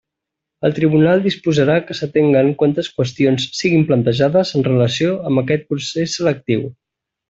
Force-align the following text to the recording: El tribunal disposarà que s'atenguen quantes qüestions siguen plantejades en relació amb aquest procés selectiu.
El 0.69 0.73
tribunal 0.77 1.21
disposarà 1.25 1.75
que 1.91 1.97
s'atenguen 1.99 2.51
quantes 2.63 2.91
qüestions 2.97 3.47
siguen 3.61 3.87
plantejades 3.93 4.57
en 4.61 4.69
relació 4.73 5.15
amb 5.33 5.47
aquest 5.47 5.73
procés 5.73 6.21
selectiu. 6.23 6.71